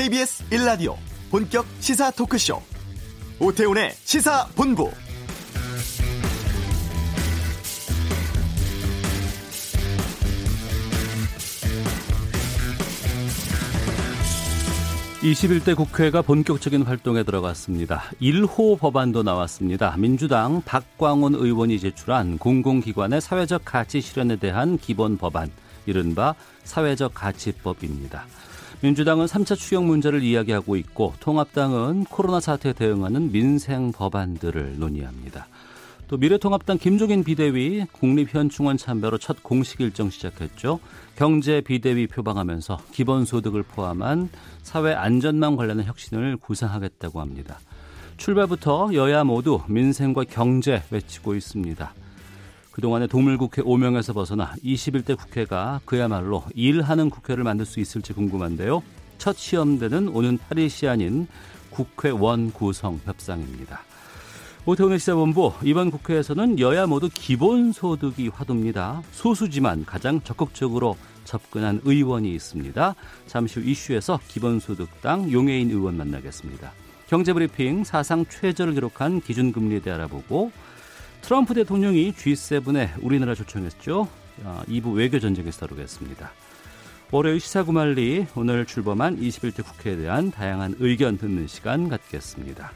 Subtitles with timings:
[0.00, 0.96] KBS 1라디오
[1.30, 2.62] 본격 시사 토크쇼
[3.38, 4.90] 오태훈의 시사본부
[15.20, 18.04] 21대 국회가 본격적인 활동에 들어갔습니다.
[18.22, 19.96] 1호 법안도 나왔습니다.
[19.98, 25.50] 민주당 박광원 의원이 제출한 공공기관의 사회적 가치 실현에 대한 기본 법안,
[25.84, 28.24] 이른바 사회적 가치법입니다.
[28.82, 35.48] 민주당은 3차 추경 문제를 이야기하고 있고 통합당은 코로나 사태에 대응하는 민생 법안들을 논의합니다.
[36.08, 40.80] 또 미래통합당 김종인 비대위 국립현충원 참배로 첫 공식 일정 시작했죠.
[41.14, 44.30] 경제 비대위 표방하면서 기본소득을 포함한
[44.62, 47.58] 사회 안전망 관련한 혁신을 구상하겠다고 합니다.
[48.16, 51.92] 출발부터 여야 모두 민생과 경제 외치고 있습니다.
[52.80, 58.82] 그동안의 도물국회 오명에서 벗어나 21대 국회가 그야말로 일하는 국회를 만들 수 있을지 궁금한데요.
[59.18, 61.28] 첫 시험되는 오는 8일 시한인
[61.68, 63.82] 국회원 구성 협상입니다.
[64.64, 69.02] 오태훈의 시사본부 이번 국회에서는 여야 모두 기본소득이 화두입니다.
[69.12, 72.94] 소수지만 가장 적극적으로 접근한 의원이 있습니다.
[73.26, 76.72] 잠시 후 이슈에서 기본소득당 용해인 의원 만나겠습니다.
[77.08, 80.50] 경제브리핑 사상 최저를 기록한 기준금리에 대해 알아보고
[81.22, 84.08] 트럼프 대통령이 G7에 우리나라 초청했죠.
[84.68, 86.32] 2부 아, 외교 전쟁에서 다루겠습니다.
[87.12, 92.72] 월요일 시사구말리 오늘 출범한 21대 국회에 대한 다양한 의견 듣는 시간 갖겠습니다.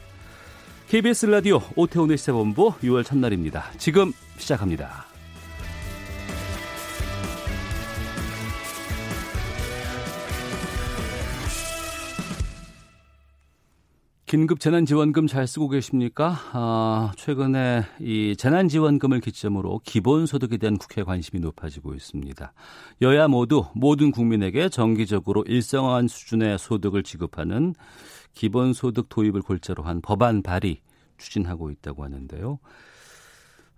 [0.89, 3.71] KBS 라디오 오태훈의 시사본부 6월 첫날입니다.
[3.77, 5.14] 지금 시작합니다.
[14.35, 16.37] 긴급 재난지원금 잘 쓰고 계십니까?
[16.51, 22.51] 아, 최근에 이 재난지원금을 기점으로 기본소득에 대한 국회 관심이 높아지고 있습니다.
[23.01, 27.75] 여야 모두 모든 국민에게 정기적으로 일정한 수준의 소득을 지급하는
[28.33, 30.81] 기본소득 도입을 골자로 한 법안 발의
[31.17, 32.59] 추진하고 있다고 하는데요.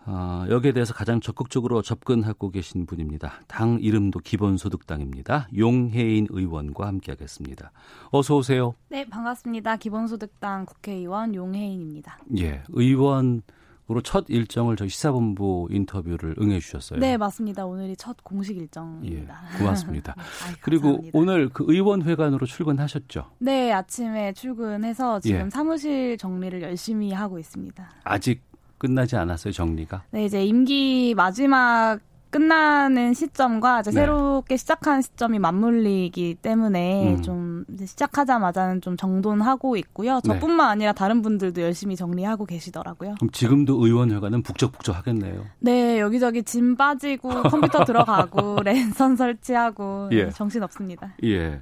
[0.06, 3.41] 어, 여기에 대해서 가장 적극적으로 접근하고 계신 분입니다.
[3.47, 5.50] 당 이름도 기본소득당입니다.
[5.58, 7.72] 용혜인 의원과 함께하겠습니다.
[8.12, 8.75] 어서 오세요.
[8.90, 9.75] 네, 반갑습니다.
[9.78, 12.19] 기본소득당 국회의원 용혜인입니다.
[12.38, 13.41] 예, 의원
[13.90, 17.00] 으로 첫 일정을 저희 시사본부 인터뷰를 응해 주셨어요.
[17.00, 17.66] 네, 맞습니다.
[17.66, 19.41] 오늘이 첫 공식 일정입니다.
[19.53, 20.13] 예, 고맙습니다.
[20.46, 23.31] 아이, 그리고 오늘 그 의원회관으로 출근하셨죠?
[23.40, 25.50] 네, 아침에 출근해서 지금 예.
[25.50, 27.90] 사무실 정리를 열심히 하고 있습니다.
[28.03, 28.41] 아직
[28.77, 30.03] 끝나지 않았어요, 정리가?
[30.11, 31.99] 네, 이제 임기 마지막
[32.29, 34.01] 끝나는 시점과 이제 네.
[34.01, 37.21] 새롭게 시작하는 시점이 맞물리기 때문에 음.
[37.21, 40.19] 좀 시작하자마자는 좀 정돈하고 있고요.
[40.23, 40.33] 네.
[40.33, 40.71] 저뿐만 네.
[40.71, 43.15] 아니라 다른 분들도 열심히 정리하고 계시더라고요.
[43.15, 45.45] 그럼 지금도 의원회관은 북적북적 하겠네요.
[45.59, 50.29] 네, 여기저기 짐 빠지고 컴퓨터 들어가고 랜선 설치하고 예.
[50.31, 51.13] 정신 없습니다.
[51.23, 51.61] 예.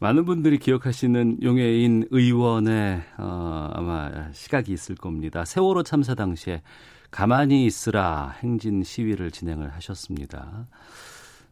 [0.00, 5.44] 많은 분들이 기억하시는 용해인 의원의 어, 아마 시각이 있을 겁니다.
[5.44, 6.62] 세월호 참사 당시에
[7.10, 10.66] 가만히 있으라 행진 시위를 진행을 하셨습니다.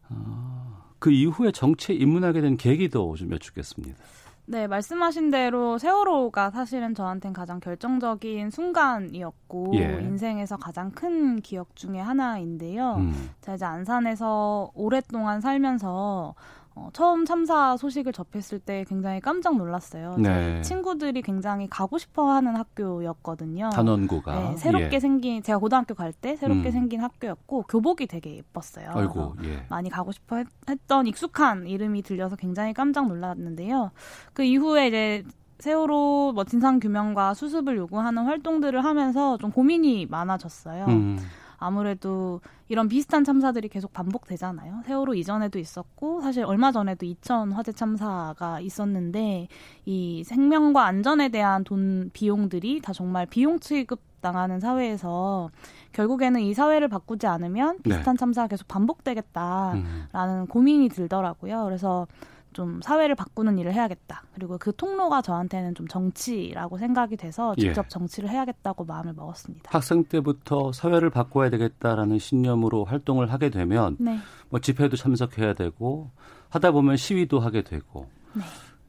[0.09, 4.03] 어, 그 이후에 정치에 입문하게 된 계기도 좀 여쭙겠습니다.
[4.47, 9.99] 네, 말씀하신 대로 세월호가 사실은 저한테는 가장 결정적인 순간이었고 예.
[10.01, 12.95] 인생에서 가장 큰 기억 중에 하나인데요.
[12.95, 13.29] 음.
[13.41, 16.33] 제가 이제 안산에서 오랫동안 살면서
[16.79, 20.15] 어, 처음 참사 소식을 접했을 때 굉장히 깜짝 놀랐어요.
[20.17, 20.61] 네.
[20.61, 23.69] 친구들이 굉장히 가고 싶어하는 학교였거든요.
[23.71, 24.99] 단원고가 네, 새롭게 예.
[24.99, 26.71] 생긴 제가 고등학교 갈 때 새롭게 음.
[26.71, 28.89] 생긴 학교였고 교복이 되게 예뻤어요.
[28.93, 29.65] 아이고, 예.
[29.69, 33.91] 많이 가고 싶어 했, 던 익숙한 이름이 들려서 굉장히 깜짝 놀랐는데요.
[34.33, 35.23] 그 이후에 이제
[35.59, 40.85] 세월호 뭐 진상 규명과 수습을 요구하는 활동들을 하면서 좀 고민이 많아졌어요.
[40.85, 41.19] 음.
[41.59, 44.83] 아무래도 이런 비슷한 참사들이 계속 반복되잖아요.
[44.85, 49.47] 세월호 이전에도 있었고 사실 얼마 전에도 이천 화재 참사가 있었는데
[49.85, 55.49] 이 생명과 안전에 대한 돈 비용들이 다 정말 비용 취급 당하는 사회에서
[55.93, 58.19] 결국에는 이 사회를 바꾸지 않으면 비슷한 네.
[58.19, 60.47] 참사가 계속 반복되겠다라는 음.
[60.47, 61.63] 고민이 들더라고요.
[61.63, 62.07] 그래서
[62.53, 64.23] 좀 사회를 바꾸는 일을 해야겠다.
[64.33, 67.61] 그리고 그 통로가 저한테는 좀 정치라고 생각이 돼서 예.
[67.61, 67.89] 직접 예.
[67.89, 69.69] 정치를 해야겠다고 마음을 먹었습니다.
[69.73, 74.17] 학생 때부터 사회를 바꿔야 되겠다라는 신념으로 활동을 하게 되면 네.
[74.49, 76.09] 뭐 집회도 참석해야 되고
[76.49, 78.43] 하다 보면 시위도 하게 되고 네.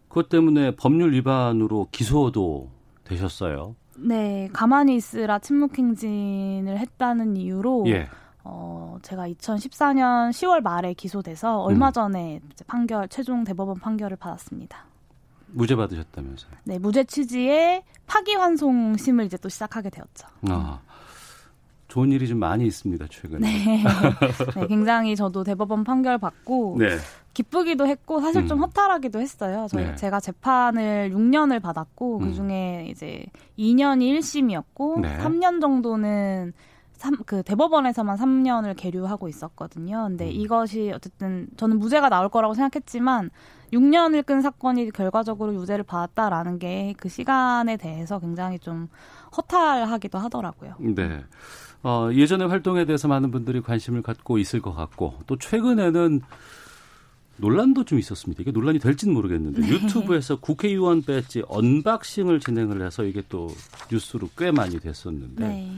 [0.09, 2.71] 그것 때문에 법률 위반으로 기소도
[3.05, 3.77] 되셨어요.
[3.97, 8.09] 네, 가만히 있으라 침묵 행진을 했다는 이유로 예.
[8.53, 11.93] 어, 제가 2014년 10월 말에 기소돼서 얼마 음.
[11.93, 14.87] 전에 판결, 최종 대법원 판결을 받았습니다.
[15.53, 16.51] 무죄 받으셨다면서요?
[16.65, 20.27] 네, 무죄 취지의 파기환송심을 이제 또 시작하게 되었죠.
[20.49, 20.81] 아,
[21.87, 23.41] 좋은 일이 좀 많이 있습니다 최근에.
[23.41, 23.85] 네.
[24.57, 26.97] 네 굉장히 저도 대법원 판결 받고 네.
[27.35, 28.63] 기쁘기도 했고 사실 좀 음.
[28.65, 29.67] 허탈하기도 했어요.
[29.71, 29.95] 저희 네.
[29.95, 32.35] 제가 재판을 6년을 받았고 그 음.
[32.35, 33.25] 중에 이제
[33.59, 35.19] 2년이 1심이었고 네.
[35.19, 36.53] 3년 정도는
[37.01, 40.05] 3, 그 대법원에서만 3년을 계류하고 있었거든요.
[40.09, 40.33] 근데 음.
[40.33, 43.31] 이것이 어쨌든 저는 무죄가 나올 거라고 생각했지만
[43.73, 48.89] 6년을 끈 사건이 결과적으로 유죄를 받았다라는 게 그 시간에 대해서 굉장히 좀
[49.37, 50.75] 허탈하기도 하더라고요.
[50.81, 51.25] 네.
[51.83, 56.21] 어, 예전의 활동에 대해서 많은 분들이 관심을 갖고 있을 것 같고 또 최근에는
[57.39, 58.43] 논란도 좀 있었습니다.
[58.43, 59.69] 이게 논란이 될지는 모르겠는데 네.
[59.71, 63.49] 유튜브에서 국회의원 배지 unboxing을 진행을 해서 이게 또
[63.91, 65.73] 뉴스로 꽤 많이 됐었는데 네.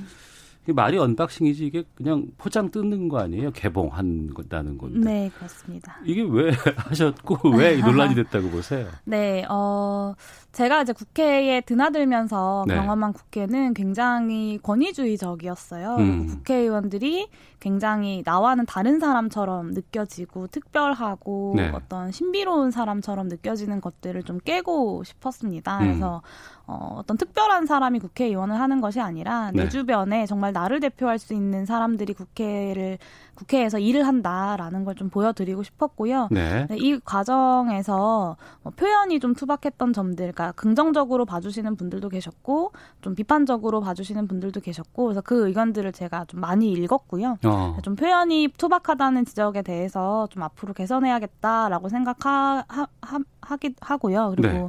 [0.67, 3.51] 말이 unboxing이지 이게 그냥 포장 뜯는 거 아니에요?
[3.51, 5.01] 개봉한다는 건데.
[5.01, 5.99] 네, 그렇습니다.
[6.05, 8.87] 이게 왜 하셨고 왜 논란이 됐다고 보세요?
[9.05, 10.15] 네, 어
[10.53, 12.77] 제가 이제 국회에 드나들면서 네.
[12.77, 15.97] 경험한 국회는 굉장히 권위주의적이었어요.
[15.97, 16.27] 음.
[16.29, 17.29] 국회의원들이
[17.63, 21.71] 굉장히 나와는 다른 사람처럼 느껴지고 특별하고 네.
[21.73, 25.79] 어떤 신비로운 사람처럼 느껴지는 것들을 좀 깨고 싶었습니다.
[25.79, 25.85] 음.
[25.85, 26.23] 그래서
[26.67, 29.69] 어, 어떤 특별한 사람이 국회의원을 하는 것이 아니라 내 네.
[29.69, 32.99] 주변에 정말 나를 대표할 수 있는 사람들이 국회를
[33.35, 36.29] 국회에서 일을 한다라는 걸 좀 보여드리고 싶었고요.
[36.31, 36.67] 네.
[36.69, 43.81] 네, 이 과정에서 뭐 표현이 좀 투박했던 점들, 그러니까 긍정적으로 봐주시는 분들도 계셨고 좀 비판적으로
[43.81, 47.39] 봐주시는 분들도 계셨고 그래서 그 의견들을 제가 좀 많이 읽었고요.
[47.45, 47.79] 어.
[47.83, 54.35] 좀 표현이 투박하다는 지적에 대해서 좀 앞으로 개선해야겠다라고 생각하 하, 하 기 하고요.
[54.37, 54.69] 그리고 네.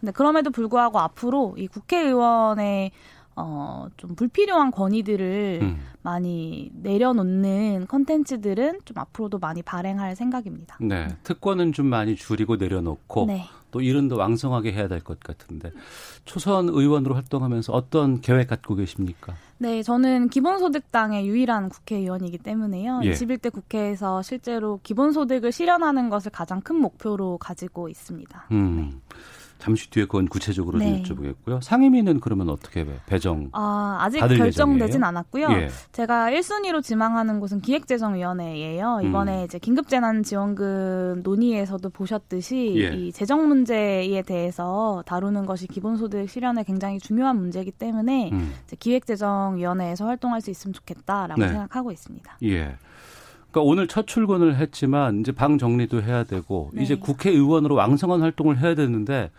[0.00, 2.90] 근데 그럼에도 불구하고 앞으로 이 국회의원의
[3.36, 5.80] 어, 좀 불필요한 권위들을 음.
[6.02, 10.76] 많이 내려놓는 컨텐츠들은 좀 앞으로도 많이 발행할 생각입니다.
[10.80, 11.08] 네.
[11.24, 13.44] 특권은 좀 많이 줄이고 내려놓고 네.
[13.70, 15.72] 또 일은 더 왕성하게 해야 될 것 같은데
[16.24, 19.34] 초선 의원으로 활동하면서 어떤 계획 갖고 계십니까?
[19.58, 23.00] 네, 저는 기본소득당의 유일한 국회의원이기 때문에요.
[23.04, 23.10] 예.
[23.12, 28.46] 21대 국회에서 실제로 기본소득을 실현하는 것을 가장 큰 목표로 가지고 있습니다.
[28.52, 28.76] 음.
[28.76, 29.16] 네.
[29.64, 31.02] 잠시 뒤에 그건 구체적으로 네.
[31.04, 31.62] 좀 여쭤보겠고요.
[31.62, 33.48] 상임위는 그러면 어떻게 배정?
[33.52, 35.06] 아, 아직 결정되진 예정이에요?
[35.06, 35.48] 않았고요.
[35.52, 35.70] 예.
[35.90, 39.00] 제가 1순위로 지망하는 곳은 기획재정위원회예요.
[39.04, 39.44] 이번에 음.
[39.46, 42.94] 이제 긴급재난지원금 논의에서도 보셨듯이 예.
[42.94, 48.52] 이 재정 문제에 대해서 다루는 것이 기본소득 실현에 굉장히 중요한 문제이기 때문에 음.
[48.78, 51.48] 기획재정위원회에서 활동할 수 있으면 좋겠다라고 네.
[51.48, 52.36] 생각하고 있습니다.
[52.42, 52.76] 예.
[53.54, 56.82] 그러니까 오늘 첫 출근을 했지만 이제 방 정리도 해야 되고 네.
[56.82, 59.30] 이제 국회의원으로 왕성한 활동을 해야 되는데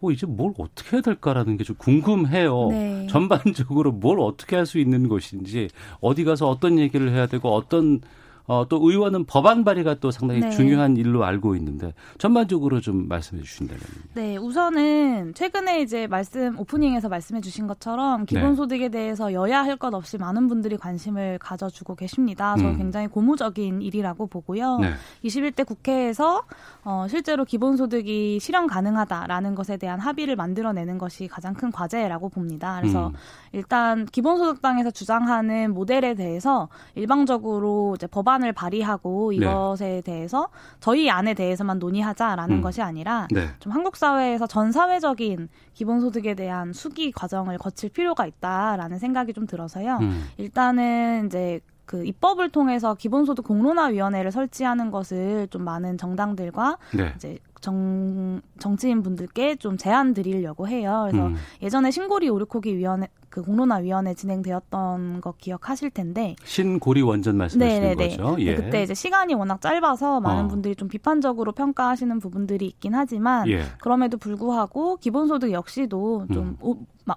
[0.00, 2.68] 어, 이제 뭘 어떻게 해야 될까라는 게 좀 궁금해요.
[2.70, 3.06] 네.
[3.10, 5.68] 전반적으로 뭘 어떻게 할 수 있는 것인지
[6.00, 8.00] 어디 가서 어떤 얘기를 해야 되고 어떤
[8.48, 10.50] 어, 또 의원은 법안 발의가 또 상당히 네.
[10.50, 13.80] 중요한 일로 알고 있는데 전반적으로 좀 말씀해 주신다면.
[14.14, 18.98] 네, 우선은 최근에 이제 말씀 오프닝에서 말씀해 주신 것처럼 기본소득에 네.
[18.98, 22.56] 대해서 여야 할 것 없이 많은 분들이 관심을 가져주고 계십니다.
[22.58, 22.76] 저 음.
[22.78, 24.78] 굉장히 고무적인 일이라고 보고요.
[24.78, 24.92] 네.
[25.24, 26.42] 21대 국회에서
[26.84, 32.78] 어, 실제로 기본소득이 실현 가능하다라는 것에 대한 합의를 만들어내는 것이 가장 큰 과제라고 봅니다.
[32.80, 33.12] 그래서 음.
[33.52, 39.36] 일단 기본소득당에서 주장하는 모델에 대해서 일방적으로 이제 법안을 발의하고 네.
[39.36, 40.00] 이것에 네.
[40.00, 40.48] 대해서
[40.80, 42.62] 저희 안에 대해서만 논의하자라는 음.
[42.62, 43.48] 것이 아니라 네.
[43.60, 49.98] 좀 한국 사회에서 전 사회적인 기본소득에 대한 수기 과정을 거칠 필요가 있다라는 생각이 좀 들어서요.
[50.00, 50.28] 음.
[50.36, 57.12] 일단은 이제 그 입법을 통해서 기본소득 공론화위원회를 설치하는 것을 좀 많은 정당들과 네.
[57.16, 61.06] 이제 정 정치인 분들께 좀 제안 드리려고 해요.
[61.10, 61.36] 그래서 음.
[61.62, 68.16] 예전에 신고리 오류코기 위원회 그 공론화 위원회 진행되었던 거 기억하실 텐데 신고리 원전 말씀하시는 네네네.
[68.16, 68.36] 거죠.
[68.40, 68.54] 예.
[68.54, 70.48] 그때 이제 시간이 워낙 짧아서 많은 어.
[70.48, 73.62] 분들이 좀 비판적으로 평가하시는 부분들이 있긴 하지만 예.
[73.80, 76.56] 그럼에도 불구하고 기본소득 역시도 좀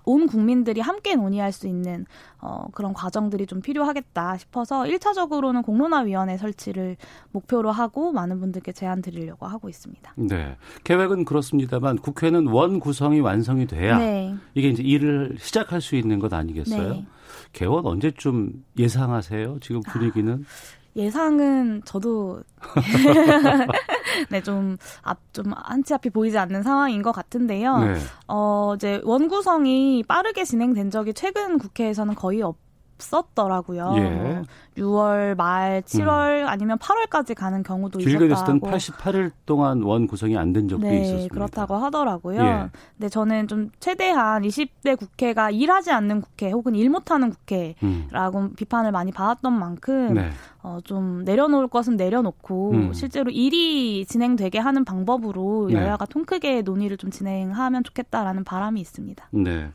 [0.06, 0.28] 온 음.
[0.28, 2.06] 국민들이 함께 논의할 수 있는
[2.40, 6.98] 어, 그런 과정들이 좀 필요하겠다 싶어서 1차적으로는 공론화위원회 설치를
[7.32, 10.14] 목표로 하고 많은 분들께 제안 드리려고 하고 있습니다.
[10.18, 10.58] 네.
[10.84, 14.36] 계획은 그렇습니다만 국회는 원 구성이 완성이 돼야 네.
[14.56, 16.94] 이게 이제 일을 시작할 수 있는 것 아니겠어요?
[16.94, 17.06] 네.
[17.54, 19.60] 개원 언제쯤 예상하세요?
[19.62, 20.34] 지금 분위기는?
[20.34, 22.42] 아, 예상은 저도
[24.30, 27.78] 네, 좀 앞, 좀 한치 앞이 보이지 않는 상황인 것 같은데요.
[27.80, 27.96] 네.
[28.28, 32.58] 어, 이제 원구성이 빠르게 진행된 적이 최근 국회에서는 거의 없
[33.02, 33.94] 없었더라고요.
[33.98, 34.42] 예.
[34.78, 36.48] 6월 말, 7월 음.
[36.48, 38.60] 아니면 8월까지 가는 경우도 길게 있었다고.
[38.60, 41.34] 길게 됐을 땐 88일 동안 원 구성이 안 된 적도 네, 있었습니다.
[41.34, 42.42] 그렇다고 하더라고요.
[42.42, 42.70] 예.
[42.98, 48.54] 근데 저는 좀 최대한 20대 국회가 일하지 않는 국회 혹은 일 못하는 국회라고 음.
[48.56, 50.30] 비판을 많이 받았던 만큼 네.
[50.62, 52.94] 어, 좀 내려놓을 것은 내려놓고 음.
[52.94, 55.76] 실제로 일이 진행되게 하는 방법으로 네.
[55.76, 59.28] 여야가 통 크게 논의를 좀 진행하면 좋겠다라는 바람이 있습니다.
[59.32, 59.70] 네.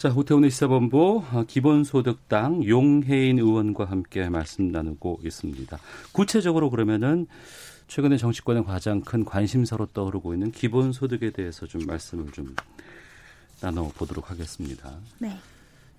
[0.00, 5.78] 자, 오태훈의 시사본부 어, 기본소득당 용혜인 의원과 함께 말씀 나누고 있습니다.
[6.12, 7.26] 구체적으로 그러면은
[7.86, 12.56] 최근에 정치권의 가장 큰 관심사로 떠오르고 있는 기본소득에 대해서 좀 말씀을 좀
[13.60, 14.90] 나눠보도록 하겠습니다.
[15.18, 15.36] 네.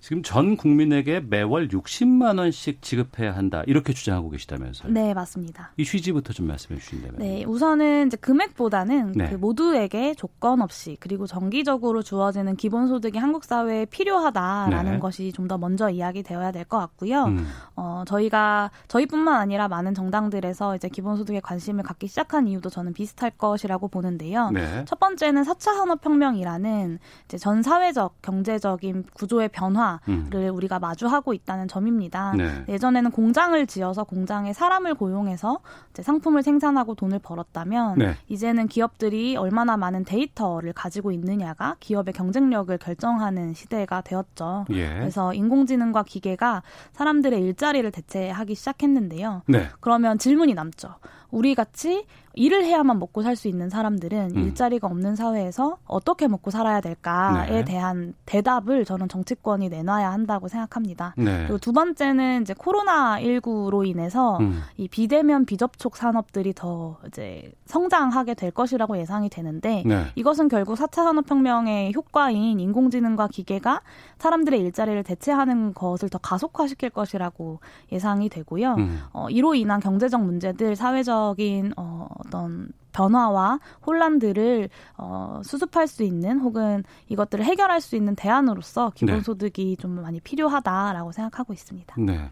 [0.02, 4.90] 지금 전 국민에게 매월 60만 원씩 지급해야 한다 이렇게 주장하고 계시다면서요?
[4.92, 5.70] 네, 맞습니다.
[5.76, 7.18] 이 취지부터 좀 말씀해 주신다면.
[7.20, 9.28] 네, 우선은 이제 금액보다는 네.
[9.30, 14.98] 그 모두에게 조건 없이 그리고 정기적으로 주어지는 기본소득이 한국 사회에 필요하다라는 네.
[14.98, 17.24] 것이 좀 더 먼저 이야기되어야 될 것 같고요.
[17.24, 17.46] 음.
[17.76, 23.88] 어, 저희가 저희뿐만 아니라 많은 정당들에서 이제 기본소득에 관심을 갖기 시작한 이유도 저는 비슷할 것이라고
[23.88, 24.50] 보는데요.
[24.50, 24.84] 네.
[24.86, 30.56] 첫 번째는 4차 산업혁명이라는 이제 전 사회적 경제적인 구조의 변화 변화를 음.
[30.56, 32.32] 우리가 마주하고 있다는 점입니다.
[32.36, 32.64] 네.
[32.68, 35.60] 예전에는 공장을 지어서 공장에 사람을 고용해서
[36.00, 38.16] 상품을 생산하고 돈을 벌었다면 네.
[38.28, 44.66] 이제는 기업들이 얼마나 많은 데이터를 가지고 있느냐가 기업의 경쟁력을 결정하는 시대가 되었죠.
[44.70, 44.88] 예.
[44.88, 49.42] 그래서 인공지능과 기계가 사람들의 일자리를 대체하기 시작했는데요.
[49.46, 49.68] 네.
[49.80, 50.94] 그러면 질문이 남죠.
[51.32, 54.42] 우리 같이 일을 해야만 먹고 살 수 있는 사람들은 음.
[54.44, 57.64] 일자리가 없는 사회에서 어떻게 먹고 살아야 될까에 네.
[57.64, 61.14] 대한 대답을 저는 정치권이 내놔야 한다고 생각합니다.
[61.16, 61.38] 네.
[61.44, 64.60] 그리고 두 번째는 이제 코로나 19로 인해서 음.
[64.76, 70.04] 이 비대면 비접촉 산업들이 더 이제 성장하게 될 것이라고 예상이 되는데 네.
[70.14, 73.80] 이것은 결국 4차 산업혁명의 효과인 인공지능과 기계가
[74.18, 77.60] 사람들의 일자리를 대체하는 것을 더 가속화시킬 것이라고
[77.90, 78.74] 예상이 되고요.
[78.74, 79.00] 음.
[79.14, 86.38] 어, 이로 인한 경제적 문제들, 사회적 인 어, 어떤 변화와 혼란들을 어, 수습할 수 있는
[86.40, 89.76] 혹은 이것들을 해결할 수 있는 대안으로서 기본소득이 네.
[89.76, 91.94] 좀 많이 필요하다라고 생각하고 있습니다.
[91.98, 92.30] 네.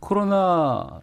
[0.00, 1.00] 코로나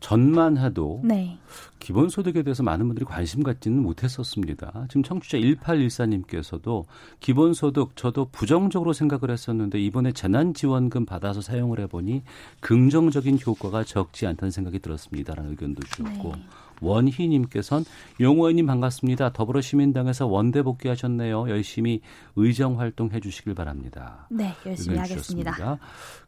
[0.00, 1.38] 전만 해도 네.
[1.78, 4.86] 기본소득에 대해서 많은 분들이 관심 갖지는 못했었습니다.
[4.88, 6.84] 지금 청취자 1814님께서도
[7.20, 12.22] 기본소득 저도 부정적으로 생각을 했었는데 이번에 재난지원금 받아서 사용을 해보니
[12.60, 16.42] 긍정적인 효과가 적지 않다는 생각이 들었습니다라는 의견도 주셨고 네.
[16.80, 17.84] 원희님께서는
[18.20, 19.32] 용호원님 반갑습니다.
[19.32, 21.48] 더불어시민당에서 원대 복귀하셨네요.
[21.48, 22.00] 열심히
[22.36, 24.26] 의정 활동해 주시길 바랍니다.
[24.30, 25.78] 네, 열심히 하겠습니다.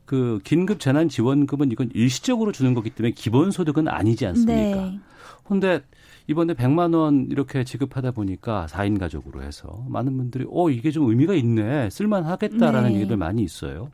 [0.05, 4.81] 그 긴급 재난 지원금은 이건 일시적으로 주는 거기 때문에 기본 소득은 아니지 않습니까?
[4.83, 5.01] 네.
[5.45, 5.81] 근데
[6.27, 11.35] 이번에 100만 원 이렇게 지급하다 보니까 4인 가족으로 해서 많은 분들이 어 이게 좀 의미가
[11.35, 11.91] 있네.
[11.91, 12.97] 쓸만 하겠다라는 네.
[12.97, 13.91] 얘기들 많이 있어요.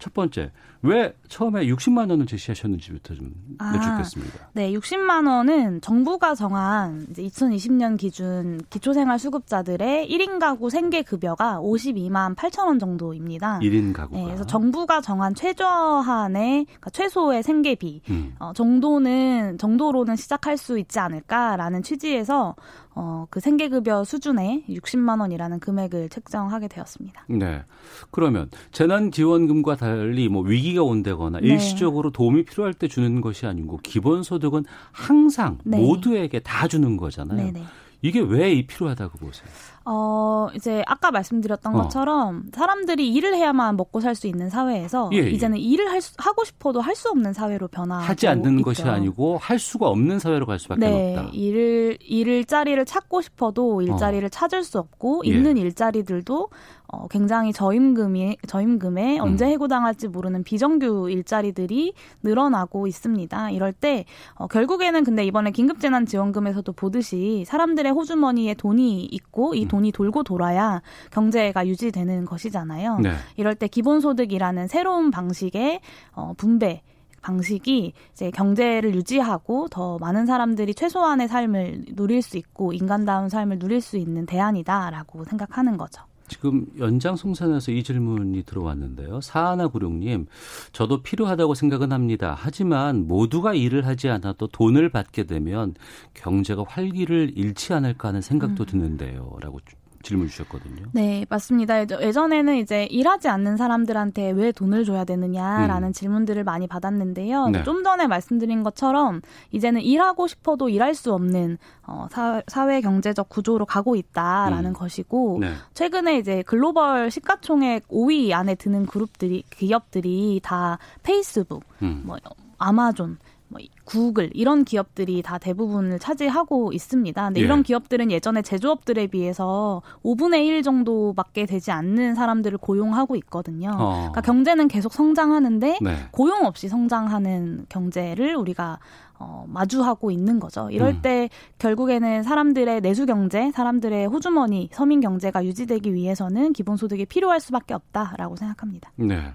[0.00, 0.50] 첫 번째,
[0.82, 4.48] 왜 처음에 60만 원을 제시하셨는지부터 좀 아, 여쭙겠습니다.
[4.54, 12.66] 네, 60만 원은 정부가 정한 이제 2020년 기준 기초생활수급자들의 1인 가구 생계 급여가 52만 8천
[12.66, 13.58] 원 정도입니다.
[13.60, 14.18] 1인 가구가.
[14.18, 18.34] 네, 그래서 정부가 정한 최저한의 그러니까 최소의 생계비 음.
[18.38, 22.56] 어, 정도는 정도로는 시작할 수 있지 않을까라는 취지에서
[23.02, 27.24] 어, 그 생계급여 수준의 60만 원이라는 금액을 책정하게 되었습니다.
[27.30, 27.62] 네.
[28.10, 31.46] 그러면 재난지원금과 달리 뭐 위기가 온다거나 네.
[31.46, 35.78] 일시적으로 도움이 필요할 때 주는 것이 아니고 기본소득은 항상 네.
[35.78, 37.38] 모두에게 다 주는 거잖아요.
[37.38, 37.52] 네네.
[37.52, 37.64] 네.
[38.02, 39.46] 이게 왜 필요하다고 보세요?
[39.84, 41.82] 어, 이제 아까 말씀드렸던 어.
[41.82, 45.30] 것처럼 사람들이 일을 해야만 먹고 살 수 있는 사회에서 예, 예.
[45.30, 48.64] 이제는 일을 할 수, 하고 싶어도 할 수 없는 사회로 변화 하지 않는 있죠.
[48.64, 51.30] 것이 아니고 할 수가 없는 사회로 갈 수밖에 네, 없다.
[51.32, 54.28] 일을 일자리를 찾고 싶어도 일자리를 어.
[54.28, 55.30] 찾을 수 없고 예.
[55.30, 56.48] 있는 일자리들도
[56.92, 59.22] 어, 굉장히 저임금이 저임금에 음.
[59.22, 63.50] 언제 해고당할지 모르는 비정규 일자리들이 늘어나고 있습니다.
[63.50, 64.04] 이럴 때
[64.34, 69.68] 어, 결국에는 근데 이번에 긴급재난지원금에서도 보듯이 사람들의 호주머니에 돈이 있고 이 음.
[69.68, 70.82] 돈이 돌고 돌아야
[71.12, 72.98] 경제가 유지되는 것이잖아요.
[72.98, 73.12] 네.
[73.36, 75.80] 이럴 때 기본소득이라는 새로운 방식의
[76.12, 76.82] 어, 분배
[77.22, 83.80] 방식이 이제 경제를 유지하고 더 많은 사람들이 최소한의 삶을 누릴 수 있고 인간다운 삶을 누릴
[83.80, 86.02] 수 있는 대안이다라고 생각하는 거죠.
[86.30, 89.20] 지금 연장송산에서 이 질문이 들어왔는데요.
[89.20, 90.26] 사하나구룡님,
[90.72, 92.36] 저도 필요하다고 생각은 합니다.
[92.38, 95.74] 하지만 모두가 일을 하지 않아도 돈을 받게 되면
[96.14, 98.66] 경제가 활기를 잃지 않을까 하는 생각도 음.
[98.66, 99.36] 드는데요.
[99.40, 99.58] 라고
[100.02, 100.86] 질문 주셨거든요.
[100.92, 101.82] 네, 맞습니다.
[101.82, 105.92] 예전에는 이제 일하지 않는 사람들한테 왜 돈을 줘야 되느냐라는 음.
[105.92, 107.48] 질문들을 많이 받았는데요.
[107.48, 107.64] 네.
[107.64, 109.20] 좀 전에 말씀드린 것처럼
[109.52, 114.72] 이제는 일하고 싶어도 일할 수 없는 어, 사, 사회 경제적 구조로 가고 있다라는 음.
[114.74, 115.52] 것이고 네.
[115.74, 122.02] 최근에 이제 글로벌 시가총액 5위 안에 드는 그룹들이 기업들이 다 페이스북, 음.
[122.04, 122.16] 뭐
[122.58, 123.18] 아마존
[123.50, 127.24] 뭐 구글 이런 기업들이 다 대부분을 차지하고 있습니다.
[127.24, 127.44] 근데 예.
[127.44, 133.70] 이런 기업들은 예전에 제조업들에 비해서 5분의 1 정도밖에 되지 않는 사람들을 고용하고 있거든요.
[133.76, 133.94] 어.
[133.94, 135.96] 그러니까 경제는 계속 성장하는데 네.
[136.12, 138.78] 고용 없이 성장하는 경제를 우리가
[139.18, 140.70] 어, 마주하고 있는 거죠.
[140.70, 141.02] 이럴 음.
[141.02, 141.28] 때
[141.58, 148.92] 결국에는 사람들의 내수 경제, 사람들의 호주머니, 서민 경제가 유지되기 위해서는 기본소득이 필요할 수밖에 없다라고 생각합니다.
[148.96, 149.34] 네.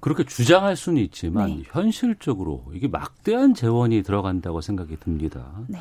[0.00, 1.62] 그렇게 주장할 수는 있지만 네.
[1.66, 5.52] 현실적으로 이게 막대한 재원이 들어간다고 생각이 듭니다.
[5.68, 5.78] 네.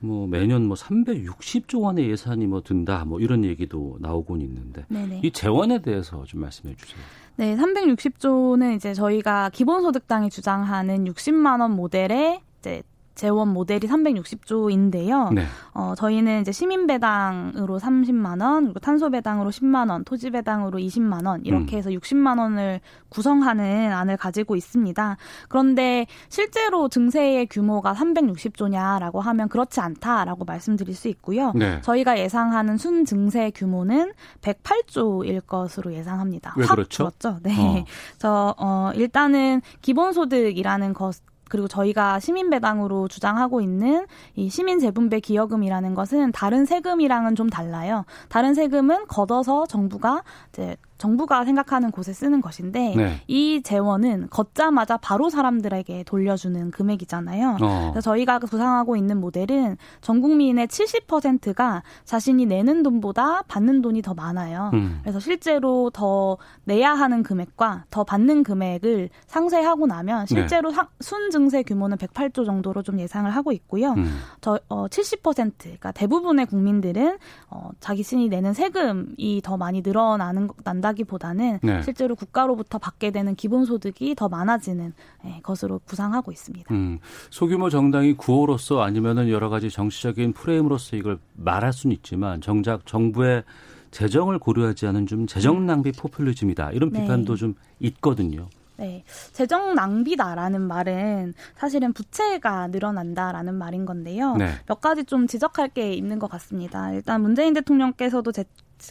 [0.00, 5.20] 뭐 매년 뭐 360조 원의 예산이 뭐 든다 뭐 이런 얘기도 나오곤 있는데 네네.
[5.22, 7.00] 이 재원에 대해서 좀 말씀해 주세요.
[7.36, 12.82] 네, 360조는 이제 저희가 기본소득당이 주장하는 60만 원 모델의 이제
[13.14, 15.32] 재원 모델이 360조인데요.
[15.32, 15.44] 네.
[15.74, 21.26] 어, 저희는 이제 시민 배당으로 30만 원, 그리고 탄소 배당으로 10만 원, 토지 배당으로 20만
[21.26, 21.78] 원 이렇게 음.
[21.78, 25.16] 해서 60만 원을 구성하는 안을 가지고 있습니다.
[25.48, 31.52] 그런데 실제로 증세의 규모가 360조냐라고 하면 그렇지 않다라고 말씀드릴 수 있고요.
[31.54, 31.80] 네.
[31.82, 36.54] 저희가 예상하는 순 증세 규모는 108조일 것으로 예상합니다.
[36.56, 37.04] 왜 그렇죠?
[37.04, 37.38] 그렇죠.
[37.42, 37.56] 네.
[37.58, 37.84] 어.
[38.18, 41.16] 저 어, 일단은 기본소득이라는 것
[41.52, 44.06] 그리고 저희가 시민배당으로 주장하고 있는
[44.36, 48.06] 이 시민재분배 기여금이라는 것은 다른 세금이랑은 좀 달라요.
[48.30, 53.20] 다른 세금은 걷어서 정부가 이제 정부가 생각하는 곳에 쓰는 것인데 네.
[53.26, 57.56] 이 재원은 걷자마자 바로 사람들에게 돌려주는 금액이잖아요.
[57.60, 57.90] 어.
[57.90, 64.70] 그래서 저희가 구상하고 있는 모델은 전 국민의 70%가 자신이 내는 돈보다 받는 돈이 더 많아요.
[64.74, 65.00] 음.
[65.02, 70.34] 그래서 실제로 더 내야 하는 금액과 더 받는 금액을 상쇄하고 나면 네.
[70.34, 70.76] 실제로 네.
[71.00, 73.94] 순 증세 규모는 108조 정도로 좀 예상을 하고 있고요.
[73.94, 74.20] 음.
[74.40, 77.18] 저 어, 70% 그러니까 대부분의 국민들은
[77.50, 80.91] 어, 자기 신이 내는 세금이 더 많이 늘어나는 난다.
[80.92, 81.82] 하기보다는 네.
[81.82, 84.92] 실제로 국가로부터 받게 되는 기본소득이 더 많아지는
[85.26, 86.72] 예, 것으로 구상하고 있습니다.
[86.72, 86.98] 음,
[87.30, 93.44] 소규모 정당이 구호로서 아니면은 여러 가지 정치적인 프레임으로서 이걸 말할 수는 있지만 정작 정부의
[93.90, 97.02] 재정을 고려하지 않은 좀 재정 낭비 포퓰리즘이다 이런 네.
[97.02, 98.48] 비판도 좀 있거든요.
[98.78, 99.04] 네.
[99.32, 104.34] 재정 낭비다라는 말은 사실은 부채가 늘어난다라는 말인 건데요.
[104.36, 104.48] 네.
[104.66, 106.90] 몇 가지 좀 지적할 게 있는 것 같습니다.
[106.92, 108.44] 일단 문재인 대통령께서도 제,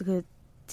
[0.04, 0.22] 그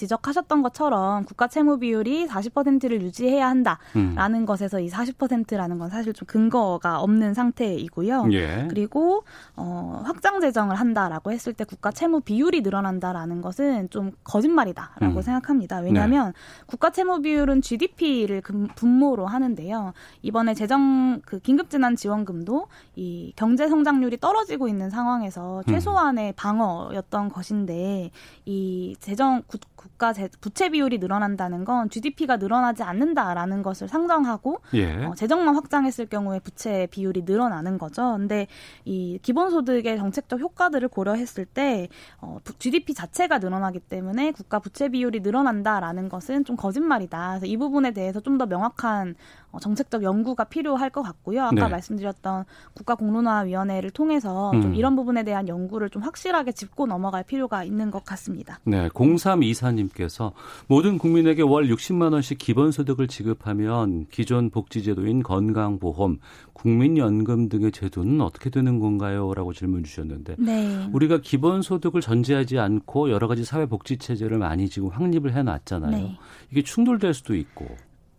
[0.00, 4.46] 지적하셨던 것처럼 국가 채무 비율이 40%를 유지해야 한다라는 음.
[4.46, 8.28] 것에서 이 40%라는 건 사실 좀 근거가 없는 상태이고요.
[8.32, 8.66] 예.
[8.70, 9.24] 그리고
[9.56, 15.22] 어, 확장 재정을 한다라고 했을 때 국가 채무 비율이 늘어난다라는 것은 좀 거짓말이다라고 음.
[15.22, 15.80] 생각합니다.
[15.80, 16.32] 왜냐하면 네.
[16.66, 18.40] 국가 채무 비율은 GDP를
[18.74, 19.92] 분모로 하는데요.
[20.22, 25.70] 이번에 재정 그 긴급 재난 지원금도 이 경제 성장률이 떨어지고 있는 상황에서 음.
[25.70, 28.10] 최소한의 방어였던 것인데
[28.46, 35.04] 이 재정 국, 국가 부채 비율이 늘어난다는 건 GDP가 늘어나지 않는다라는 것을 상정하고 예.
[35.04, 38.16] 어, 재정만 확장했을 경우에 부채 비율이 늘어나는 거죠.
[38.18, 38.46] 근데
[38.84, 41.88] 이 기본소득의 정책적 효과들을 고려했을 때
[42.20, 47.28] 어, GDP 자체가 늘어나기 때문에 국가 부채 비율이 늘어난다라는 것은 좀 거짓말이다.
[47.30, 49.14] 그래서 이 부분에 대해서 좀 더 명확한
[49.49, 51.42] 어, 정책적 연구가 필요할 것 같고요.
[51.42, 51.68] 아까 네.
[51.68, 54.62] 말씀드렸던 국가공론화위원회를 통해서 음.
[54.62, 58.60] 좀 이런 부분에 대한 연구를 좀 확실하게 짚고 넘어갈 필요가 있는 것 같습니다.
[58.64, 60.32] 네, 0324님께서
[60.66, 66.18] 모든 국민에게 월 60만 원씩 기본소득을 지급하면 기존 복지제도인 건강보험,
[66.52, 69.32] 국민연금 등의 제도는 어떻게 되는 건가요?
[69.34, 70.88] 라고 질문 주셨는데 네.
[70.92, 75.90] 우리가 기본소득을 전제하지 않고 여러 가지 사회복지체제를 많이 지금 확립을 해놨잖아요.
[75.90, 76.18] 네.
[76.50, 77.66] 이게 충돌될 수도 있고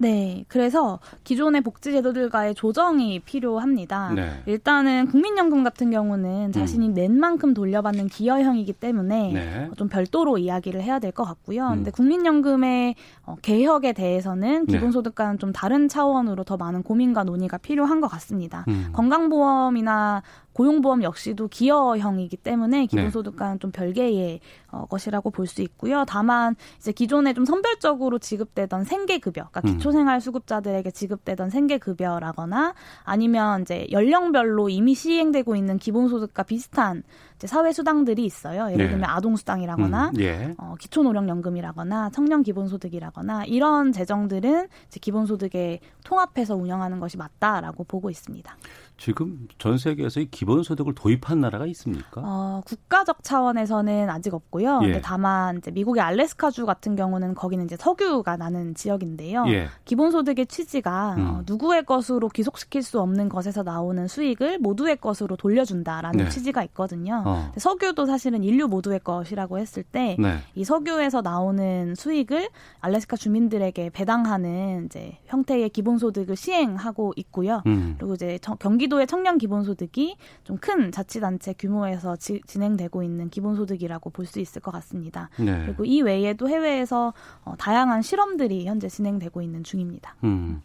[0.01, 0.43] 네.
[0.47, 4.13] 그래서 기존의 복지 제도들과의 조정이 필요합니다.
[4.15, 4.41] 네.
[4.47, 6.51] 일단은 국민연금 같은 경우는 음.
[6.51, 6.93] 자신이 음.
[6.95, 9.69] 낸 만큼 돌려받는 기여형이기 때문에 네.
[9.77, 11.67] 좀 별도로 이야기를 해야 될 것 같고요.
[11.67, 11.75] 음.
[11.75, 14.73] 근데 국민연금의 어, 개혁에 대해서는 네.
[14.73, 18.65] 기본소득과는 좀 다른 차원으로 더 많은 고민과 논의가 필요한 것 같습니다.
[18.69, 18.89] 음.
[18.93, 23.59] 건강보험이나 고용보험 역시도 기여형이기 때문에 기본소득과는 네.
[23.59, 24.39] 좀 별개의
[24.71, 26.05] 어, 것이라고 볼 수 있고요.
[26.07, 29.77] 다만 이제 기존에 좀 선별적으로 지급되던 생계급여, 그러니까 음.
[29.77, 37.03] 기초생활수급자들에게 지급되던 생계급여라거나 아니면 이제 연령별로 이미 시행되고 있는 기본소득과 비슷한
[37.47, 38.67] 사회 수당들이 있어요.
[38.67, 38.89] 예를 네.
[38.89, 39.05] 들면 네.
[39.07, 40.53] 아동 수당이라거나 음, 예.
[40.57, 47.17] 어, 기초 노령 연금이라거나 청년 기본 소득이라거나 이런 재정들은 이제 기본 소득에 통합해서 운영하는 것이
[47.17, 48.55] 맞다라고 보고 있습니다.
[48.97, 52.21] 지금 전 세계에서 이 기본 소득을 도입한 나라가 있습니까?
[52.23, 54.81] 어, 국가적 차원에서는 아직 없고요.
[54.83, 55.01] 예.
[55.01, 59.45] 다만 이제 미국의 알래스카주 같은 경우는 거기는 이제 석유가 나는 지역인데요.
[59.47, 59.69] 예.
[59.85, 61.25] 기본 소득의 취지가 음.
[61.25, 66.29] 어, 누구의 것으로 귀속시킬 수 없는 것에서 나오는 수익을 모두의 것으로 돌려준다라는 네.
[66.29, 67.23] 취지가 있거든요.
[67.31, 67.51] 어.
[67.57, 70.63] 석유도 사실은 인류 모두의 것이라고 했을 때이 네.
[70.63, 77.61] 석유에서 나오는 수익을 알래스카 주민들에게 배당하는 이제 형태의 기본소득을 시행하고 있고요.
[77.65, 77.95] 음.
[77.97, 80.15] 그리고 이제 경기도의 청년 기본소득이
[80.45, 85.29] 좀 큰 자치단체 규모에서 지, 진행되고 있는 기본소득이라고 볼 수 있을 것 같습니다.
[85.39, 85.65] 네.
[85.65, 87.13] 그리고 이 외에도 해외에서
[87.43, 90.15] 어, 다양한 실험들이 현재 진행되고 있는 중입니다.
[90.23, 90.61] 음.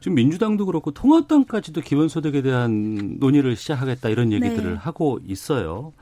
[0.00, 4.76] 지금 민주당도 그렇고 통합당까지도 기본소득에 대한 논의를 시작하겠다 이런 얘기들을 네.
[4.76, 5.92] 하고 있어요.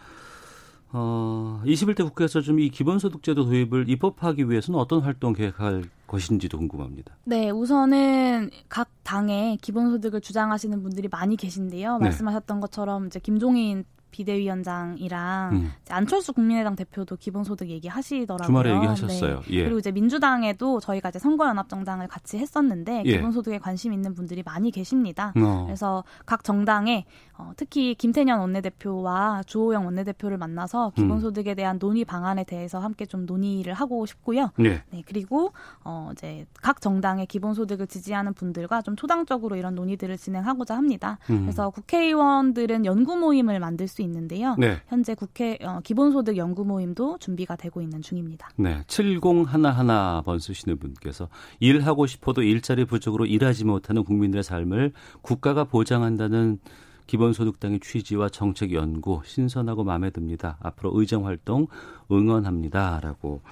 [0.93, 7.17] 어, 21대 국회에서 좀 이 기본소득제도 도입을 입법하기 위해서는 어떤 활동 계획할 것인지도 궁금합니다.
[7.25, 11.99] 네, 우선은 각 당에 기본소득을 주장하시는 분들이 많이 계신데요.
[11.99, 12.05] 네.
[12.05, 13.85] 말씀하셨던 것처럼 이제 김종인
[14.17, 15.73] 비대위원장이랑 음.
[15.91, 18.47] 안철수 국민의당 대표도 기본소득 얘기하시더라고요.
[18.47, 19.41] 주말에 얘기하셨어요.
[19.41, 19.47] 네.
[19.51, 19.65] 예.
[19.65, 23.17] 그리고 이제 민주당에도 저희가 이제 선거연합정당을 같이 했었는데 예.
[23.17, 25.35] 기본소득에 관심 있는 분들이 많이 계십니다.
[25.37, 25.65] 어.
[25.67, 27.05] 그래서 각 정당에
[27.37, 33.75] 어, 특히 김태년 원내대표와 주호영 원내대표를 만나서 기본소득에 대한 논의 방안에 대해서 함께 좀 논의를
[33.75, 34.51] 하고 싶고요.
[34.61, 34.83] 예.
[34.91, 35.03] 네.
[35.07, 35.53] 그리고
[35.85, 41.19] 어, 이제 각 정당의 기본소득을 지지하는 분들과 좀 초당적으로 이런 논의들을 진행하고자 합니다.
[41.29, 41.43] 음.
[41.43, 44.57] 그래서 국회의원들은 연구 모임을 만들 수 있는데요.
[44.59, 44.81] 네.
[44.89, 48.49] 현재 국회 어, 기본소득 연구 모임도 준비가 되고 있는 중입니다.
[48.57, 51.29] 네, 7011번 쓰시는 분께서
[51.61, 54.93] 일하고 싶어도 일자리 부족으로 일하지 못하는 국민들의 삶을
[55.23, 56.59] 국가가 보장한다는
[57.07, 60.57] 기본소득당의 취지와 정책 연구 신선하고 마음에 듭니다.
[60.61, 61.67] 앞으로 의정 활동
[62.11, 63.43] 응원합니다라고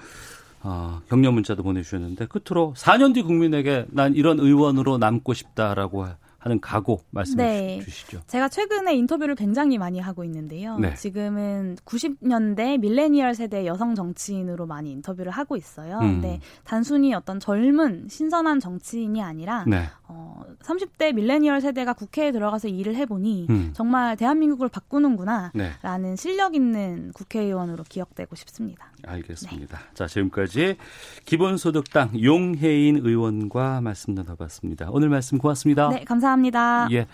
[0.63, 6.07] 어, 격려 문자도 보내주셨는데 끝으로 4년 뒤 국민에게 난 이런 의원으로 남고 싶다라고
[6.45, 7.79] 하는 각오 말씀해 네.
[7.79, 8.21] 주시죠.
[8.27, 10.77] 제가 최근에 인터뷰를 굉장히 많이 하고 있는데요.
[10.77, 10.93] 네.
[10.93, 15.97] 지금은 90년대 밀레니얼 세대 여성 정치인으로 많이 인터뷰를 하고 있어요.
[15.97, 16.21] 음.
[16.21, 19.85] 근데 단순히 어떤 젊은 신선한 정치인이 아니라 네.
[20.03, 23.71] 어, 30대 밀레니얼 세대가 국회에 들어가서 일을 해보니 음.
[23.73, 26.15] 정말 대한민국을 바꾸는구나라는 네.
[26.15, 28.91] 실력 있는 국회의원으로 기억되고 싶습니다.
[29.03, 29.77] 알겠습니다.
[29.79, 29.83] 네.
[29.95, 30.77] 자 지금까지
[31.25, 34.89] 기본소득당 용혜인 의원과 말씀 나눠봤습니다.
[34.91, 35.89] 오늘 말씀 고맙습니다.
[35.89, 36.34] 네, 감사합니다.
[36.35, 36.87] 감사합니다.
[36.91, 37.07] 예.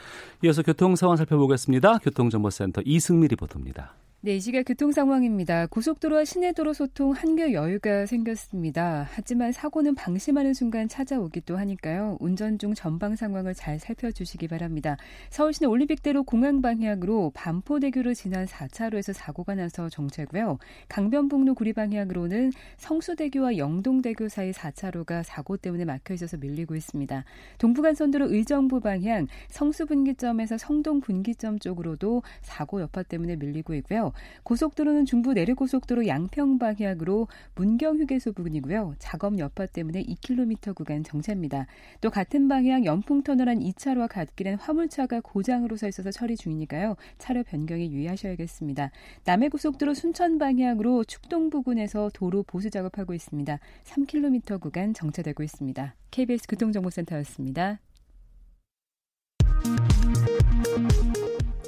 [0.43, 1.99] 이어서 교통 상황 살펴보겠습니다.
[1.99, 3.93] 교통정보센터 이승미 리포터입니다.
[4.23, 5.65] 네, 이 시각 교통 상황입니다.
[5.65, 9.07] 고속도로와 시내도로 소통 한결 여유가 생겼습니다.
[9.13, 12.17] 하지만 사고는 방심하는 순간 찾아오기도 하니까요.
[12.19, 14.95] 운전 중 전방 상황을 잘 살펴주시기 바랍니다.
[15.31, 20.59] 서울시내 올림픽대로 공항 방향으로 반포대교를 지난 4차로에서 사고가 나서 정체고요.
[20.87, 27.25] 강변북로 구리 방향으로는 성수대교와 영동대교 사이 4차로가 사고 때문에 막혀 있어서 밀리고 있습니다.
[27.57, 34.10] 동부간선도로 의정부 방향 성수분기점에서 성동분기점 쪽으로도 사고 여파 때문에 밀리고 있고요.
[34.43, 38.95] 고속도로는 중부 내륙고속도로 양평 방향으로 문경 휴게소 부근이고요.
[38.99, 41.67] 작업 여파 때문에 2km 구간 정체입니다.
[42.01, 46.95] 또 같은 방향 연풍터널 한 2차로와 갓길엔 화물차가 고장으로 서 있어서 처리 중이니까요.
[47.17, 48.91] 차로 변경에 유의하셔야겠습니다.
[49.25, 53.59] 남해고속도로 순천 방향으로 축동 부근에서 도로 보수 작업하고 있습니다.
[53.83, 55.95] 3km 구간 정체되고 있습니다.
[56.11, 57.79] KBS 교통정보센터였습니다.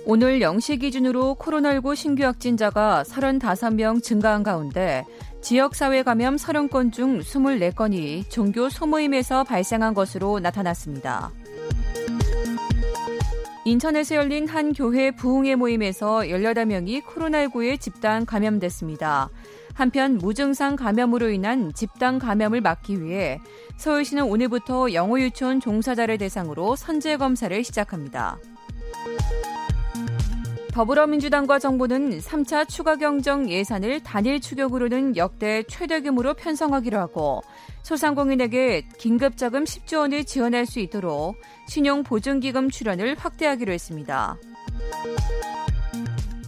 [0.06, 5.06] 오늘 0시 기준으로 코로나19 신규 확진자가 35명 증가한 가운데
[5.42, 11.32] 지역사회 감염 30건 중 24건이 종교 소모임에서 발생한 것으로 나타났습니다.
[13.66, 19.30] 인천에서 열린 한 교회 부흥회 모임에서 18명이 코로나19에 집단 감염됐습니다.
[19.74, 23.40] 한편 무증상 감염으로 인한 집단 감염을 막기 위해
[23.78, 28.38] 서울시는 오늘부터 영어 유치원 종사자를 대상으로 선제 검사를 시작합니다.
[30.74, 37.44] 더불어민주당과 정부는 3차 추가 경정 예산을 단일 추격으로는 역대 최대 규모로 편성하기로 하고
[37.84, 41.36] 소상공인에게 긴급자금 10조 원을 지원할 수 있도록
[41.68, 44.36] 신용보증기금 출연을 확대하기로 했습니다.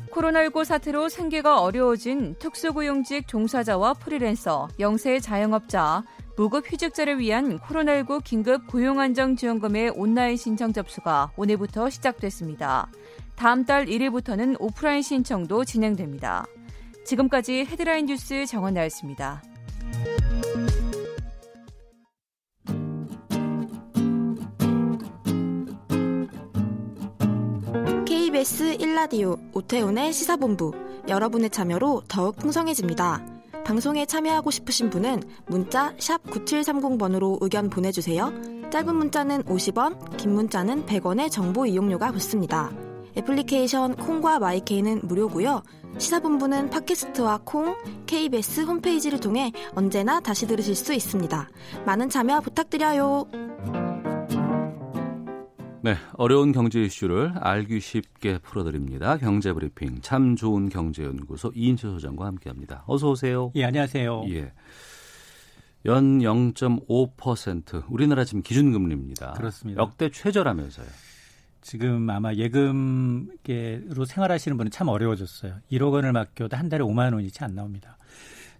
[0.10, 6.04] 코로나19 사태로 생계가 어려워진 특수고용직 종사자와 프리랜서, 영세 자영업자,
[6.38, 12.90] 무급휴직자를 위한 코로나19 긴급 고용안정지원금의 온라인 신청 접수가 오늘부터 시작됐습니다.
[13.36, 16.46] 다음 달 1일부터는 오프라인 신청도 진행됩니다.
[17.06, 19.42] 지금까지 헤드라인 뉴스 정원 나였습니다.
[28.06, 30.74] KBS 1라디오 오태훈의 시사본부
[31.08, 33.24] 여러분의 참여로 더욱 풍성해집니다.
[33.66, 38.32] 방송에 참여하고 싶으신 분은 문자 9730번으로 의견 보내주세요.
[38.72, 42.72] 짧은 문자는 50원, 긴 문자는 100원의 정보 이용료가 붙습니다.
[43.18, 45.64] 애플리케이션 콩과 마이케이는 무료고요.
[45.98, 47.76] 시사본부는 팟캐스트와 콩,
[48.06, 51.50] KBS 홈페이지를 통해 언제나 다시 들으실 수 있습니다.
[51.86, 53.28] 많은 참여 부탁드려요.
[55.82, 59.18] 네, 어려운 경제 이슈를 알기 쉽게 풀어드립니다.
[59.18, 62.84] 경제 브리핑 참 좋은 경제연구소 이인철 소장과 함께합니다.
[62.88, 63.52] 어서 오세요.
[63.56, 64.24] 예, 안녕하세요.
[64.30, 64.52] 예.
[65.86, 69.34] 연 0.5% 우리나라 지금 기준금리입니다.
[69.34, 69.80] 그렇습니다.
[69.80, 70.88] 역대 최저라면서요.
[71.66, 75.56] 지금 아마 예금으로 생활하시는 분은 참 어려워졌어요.
[75.72, 77.98] 1억 원을 맡겨도 한 달에 5만 원이 채 안 나옵니다.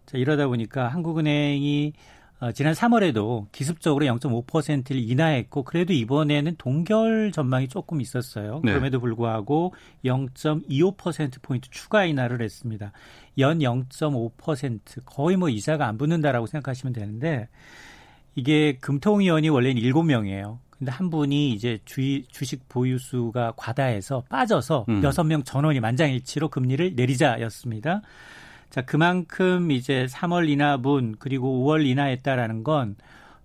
[0.08, 1.94] 자, 이러다 보니까 한국은행이
[2.40, 8.62] 어, 지난 3월에도 기습적으로 0.5%를 인하했고 그래도 이번에는 동결 전망이 조금 있었어요.
[8.64, 8.72] 네.
[8.72, 12.92] 그럼에도 불구하고 0.25% 포인트 추가 인하를 했습니다.
[13.38, 17.50] 연 0.5% 거의 뭐 이자가 안 붙는다라고 생각하시면 되는데
[18.34, 20.58] 이게 금통위원이 원래는 7명이에요.
[20.78, 25.02] 근데 한 분이 이제 주, 주식 보유 수가 과다해서 빠져서 음.
[25.02, 28.02] 6명 전원이 만장일치로 금리를 내리자였습니다.
[28.70, 32.96] 자, 그만큼 이제 3월 인하분 그리고 5월 인하했다라는 건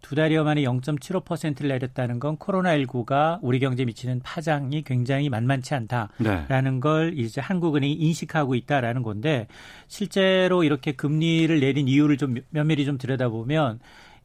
[0.02, 6.80] 두 달여 만에 0.75%를 내렸다는 건 코로나19가 우리 경제에 미치는 파장이 굉장히 만만치 않다라는 네.
[6.80, 9.46] 걸 이제 한국은행이 인식하고 있다라는 건데
[9.88, 13.80] 실제로 이렇게 금리를 내린 이유를 좀 면밀히 좀 들여다보면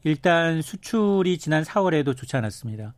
[0.06, 2.94] 일단 수출이 지난 4월에도 좋지 않았습니다.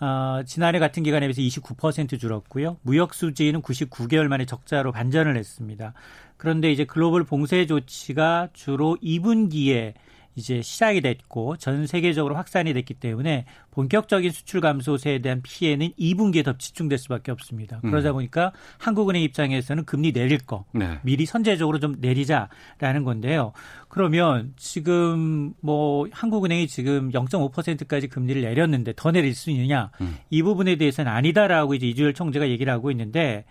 [0.00, 2.76] 어, 지난해 같은 기간에 비해서 29% 줄었고요.
[2.82, 5.94] 무역 수지는 99개월 만에 적자로 반전을 했습니다.
[6.36, 9.94] 그런데 이제 글로벌 봉쇄 조치가 주로 2분기에
[10.36, 16.56] 이제 시작이 됐고 전 세계적으로 확산이 됐기 때문에 본격적인 수출 감소세에 대한 피해는 2분기에 더
[16.56, 17.80] 집중될 수밖에 없습니다.
[17.84, 17.90] 음.
[17.90, 20.98] 그러다 보니까 한국은행 입장에서는 금리 내릴 거 네.
[21.02, 23.52] 미리 선제적으로 좀 내리자라는 건데요.
[23.88, 29.90] 그러면 지금 뭐 한국은행이 지금 0.5%까지 금리를 내렸는데 더 내릴 수 있느냐?
[30.00, 30.16] 음.
[30.30, 33.44] 이 부분에 대해서는 아니다라고 이제 이주열 총재가 얘기를 하고 있는데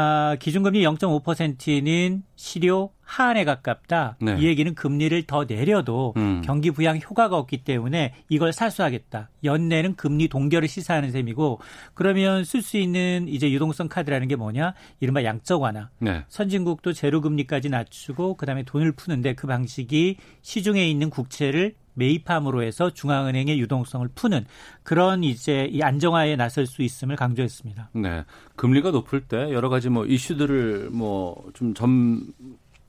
[0.00, 4.16] 아, 기준금리 0.5%는 실효 하한에 가깝다.
[4.20, 4.36] 네.
[4.38, 6.40] 이 얘기는 금리를 더 내려도 음.
[6.44, 9.30] 경기 부양 효과가 없기 때문에 이걸 사수하겠다.
[9.42, 11.58] 연내는 금리 동결을 시사하는 셈이고
[11.94, 14.74] 그러면 쓸 수 있는 이제 유동성 카드라는 게 뭐냐?
[15.00, 15.88] 이른바 양적 완화.
[15.98, 16.22] 네.
[16.28, 23.60] 선진국도 제로 금리까지 낮추고 그다음에 돈을 푸는데 그 방식이 시중에 있는 국채를 매입함으로 해서 중앙은행의
[23.60, 24.46] 유동성을 푸는
[24.82, 27.90] 그런 이제 이 안정화에 나설 수 있음을 강조했습니다.
[27.94, 28.24] 네.
[28.56, 32.22] 금리가 높을 때 여러 가지 뭐 이슈들을 뭐좀 점,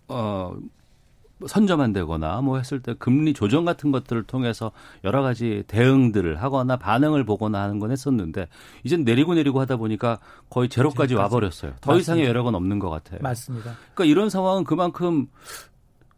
[0.07, 0.55] 어,
[1.45, 4.71] 선점한다거나 뭐 했을 때 금리 조정 같은 것들을 통해서
[5.03, 8.47] 여러 가지 대응들을 하거나 반응을 보거나 하는 건 했었는데
[8.83, 10.19] 이젠 내리고 내리고 하다 보니까
[10.49, 11.71] 거의 제로까지 와버렸어요.
[11.81, 11.99] 더 맞습니다.
[12.01, 13.19] 이상의 여력은 없는 것 같아요.
[13.21, 13.75] 맞습니다.
[13.93, 15.27] 그러니까 이런 상황은 그만큼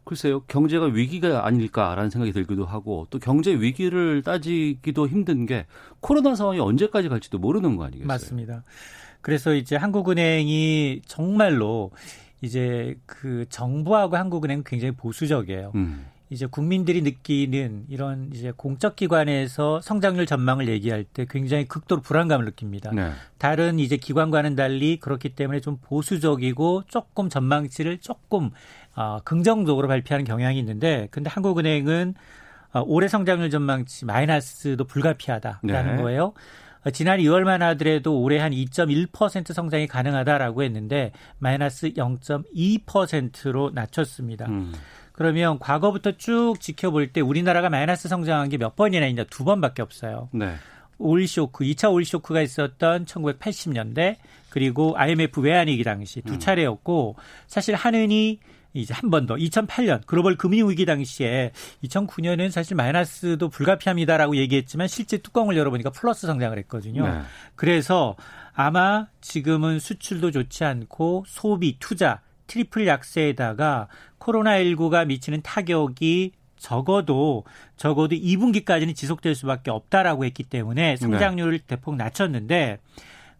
[0.04, 5.66] 글쎄요, 경제가 위기가 아닐까라는 생각이 들기도 하고 또 경제 위기를 따지기도 힘든 게
[6.00, 8.06] 코로나 상황이 언제까지 갈지도 모르는 거 아니겠어요?
[8.06, 8.64] 맞습니다.
[9.20, 11.92] 그래서 이제 한국은행이 정말로
[12.40, 15.72] 이제 그 정부하고 한국은행 굉장히 보수적이에요.
[15.76, 16.06] 음.
[16.32, 22.90] 이제 국민들이 느끼는 이런 이제 공적 기관에서 성장률 전망을 얘기할 때 굉장히 극도로 불안감을 느낍니다.
[22.90, 23.10] 네.
[23.36, 28.50] 다른 이제 기관과는 달리 그렇기 때문에 좀 보수적이고 조금 전망치를 조금
[28.94, 32.14] 어, 긍정적으로 발표하는 경향이 있는데 근데 한국은행은
[32.74, 36.02] 어, 올해 성장률 전망치 마이너스도 불가피하다라는 네.
[36.02, 36.32] 거예요.
[36.84, 44.46] 어, 지난 2월만 하더라도 올해 한 2.1% 성장이 가능하다라고 했는데 마이너스 0.2%로 낮췄습니다.
[44.46, 44.72] 음.
[45.12, 50.28] 그러면 과거부터 쭉 지켜볼 때 우리나라가 마이너스 성장한 게 몇 번이나 있냐 두 번밖에 없어요.
[50.32, 50.54] 네.
[50.98, 54.16] 올 쇼크, 2차 올 쇼크가 있었던 1980년대
[54.50, 56.38] 그리고 IMF 외환위기 당시 두 음.
[56.38, 58.38] 차례였고 사실 한은이
[58.74, 61.52] 이제 한 번 더 2008년 글로벌 금융 위기 당시에
[61.84, 67.06] 2009년은 사실 마이너스도 불가피합니다라고 얘기했지만 실제 뚜껑을 열어보니까 플러스 성장을 했거든요.
[67.06, 67.20] 네.
[67.54, 68.16] 그래서
[68.54, 77.44] 아마 지금은 수출도 좋지 않고 소비, 투자 트리플 약세에다가 코로나19가 미치는 타격이 적어도
[77.76, 81.64] 적어도 2분기까지는 지속될 수밖에 없다라고 했기 때문에 성장률을 네.
[81.66, 82.78] 대폭 낮췄는데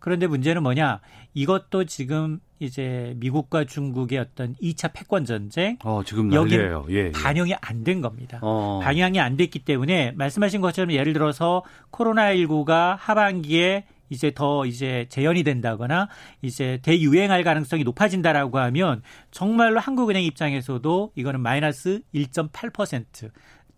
[0.01, 1.01] 그런데 문제는 뭐냐?
[1.35, 7.11] 이것도 지금 이제 미국과 중국의 어떤 2차 패권 전쟁 어, 지금 여기 예, 예.
[7.13, 8.39] 반영이 안 된 겁니다.
[8.43, 8.81] 어.
[8.83, 15.43] 반영이 안 됐기 때문에 말씀하신 것처럼 예를 들어서 코로나 19가 하반기에 이제 더 이제 재현이
[15.43, 16.07] 된다거나
[16.43, 23.31] 이제 대유행할 가능성이 높아진다라고 하면 정말로 한국은행 입장에서도 이거는 마이너스 1.8%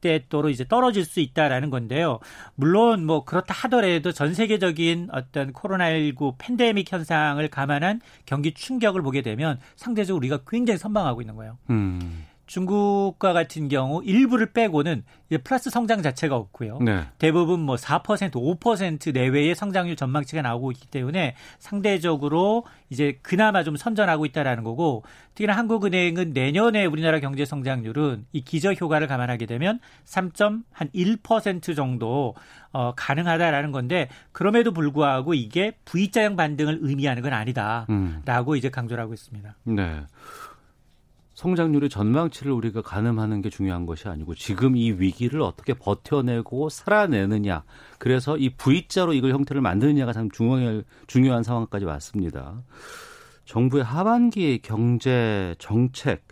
[0.04, 2.20] 때또로 이제 떨어질 수 있다라는 건데요.
[2.54, 9.58] 물론 뭐 그렇다 하더라도 전 세계적인 어떤 코로나19 팬데믹 현상을 감안한 경기 충격을 보게 되면
[9.76, 11.56] 상대적으로 우리가 굉장히 선방하고 있는 거예요.
[11.70, 12.26] 음.
[12.46, 16.78] 중국과 같은 경우 일부를 빼고는 이제 플러스 성장 자체가 없고요.
[16.80, 17.04] 네.
[17.18, 24.26] 대부분 뭐 4%, 5% 내외의 성장률 전망치가 나오고 있기 때문에 상대적으로 이제 그나마 좀 선전하고
[24.26, 25.04] 있다라는 거고
[25.34, 32.34] 특히나 한국은행은 내년에 우리나라 경제 성장률은 이 기저 효과를 감안하게 되면 3.1% 정도
[32.72, 38.56] 어, 가능하다라는 건데 그럼에도 불구하고 이게 V자형 반등을 의미하는 건 아니다라고 음.
[38.56, 39.56] 이제 강조를 하고 있습니다.
[39.64, 40.02] 네.
[41.44, 47.64] 성장률의 전망치를 우리가 가늠하는 게 중요한 것이 아니고 지금 이 위기를 어떻게 버텨내고 살아내느냐.
[47.98, 52.62] 그래서 이 V자로 이걸 형태를 만드느냐가 참 중요한, 중요한 상황까지 왔습니다.
[53.44, 56.26] 정부의 하반기 경제 정책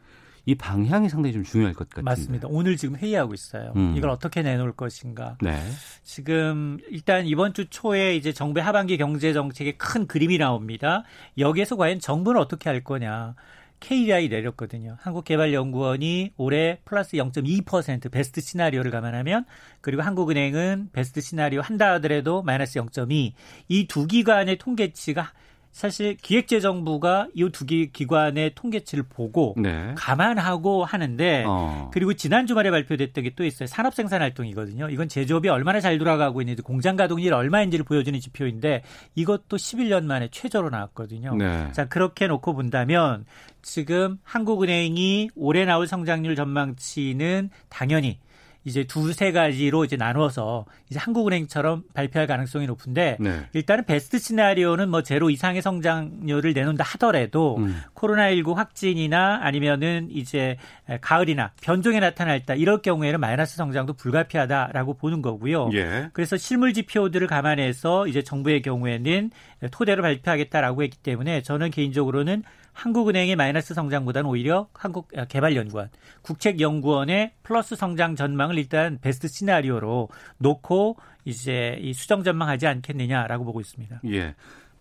[0.46, 2.10] 이 방향이 상당히 좀 중요할 것 같습니다.
[2.10, 2.48] 맞습니다.
[2.50, 3.74] 오늘 지금 회의하고 있어요.
[3.76, 3.94] 음.
[3.94, 5.36] 이걸 어떻게 내놓을 것인가.
[5.42, 5.60] 네.
[6.02, 11.04] 지금 일단 이번 주 초에 이제 정부의 하반기 경제 정책의 큰 그림이 나옵니다.
[11.36, 13.34] 여기에서 과연 정부는 어떻게 할 거냐.
[13.82, 14.96] KDI 내렸거든요.
[15.00, 19.44] 한국개발연구원이 올해 플러스 0.2% 베스트 시나리오를 감안하면
[19.80, 23.32] 그리고 한국은행은 베스트 시나리오 한다 하더라도 마이너스 0.2.
[23.68, 25.32] 이 두 기관의 통계치가
[25.72, 29.94] 사실 기획재정부가 이 두 기관의 통계치를 보고 네.
[29.96, 31.90] 감안하고 하는데 어.
[31.92, 33.66] 그리고 지난 주말에 발표됐던 게 또 있어요.
[33.66, 34.90] 산업생산활동이거든요.
[34.90, 38.82] 이건 제조업이 얼마나 잘 돌아가고 있는지 공장 가동률 얼마인지를 보여주는 지표인데
[39.14, 41.34] 이것도 11년 만에 최저로 나왔거든요.
[41.36, 41.72] 네.
[41.72, 43.24] 자 그렇게 놓고 본다면
[43.62, 48.18] 지금 한국은행이 올해 나올 성장률 전망치는 당연히
[48.64, 53.46] 이제 두세 가지로 이제 나누어서 이제 한국은행처럼 발표할 가능성이 높은데 네.
[53.52, 57.80] 일단은 베스트 시나리오는 뭐 제로 이상의 성장률을 내놓는다 하더라도 음.
[57.94, 60.56] 코로나19 확진이나 아니면은 이제
[61.00, 65.70] 가을이나 변종이 나타날다 이럴 경우에는 마이너스 성장도 불가피하다라고 보는 거고요.
[65.74, 66.10] 예.
[66.12, 69.30] 그래서 실물 지표들을 감안해서 이제 정부의 경우에는
[69.70, 75.90] 토대로 발표하겠다라고 했기 때문에 저는 개인적으로는 한국은행의 마이너스 성장보다는 오히려 한국개발연구원,
[76.22, 80.08] 국책연구원의 플러스 성장 전망을 일단 베스트 시나리오로
[80.38, 84.00] 놓고 이제 이 수정 전망하지 않겠느냐라고 보고 있습니다.
[84.06, 84.34] 예.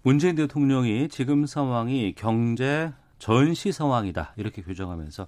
[0.04, 5.27] 문재인 대통령이 지금 상황이 경제 전시 상황이다 이렇게 규정하면서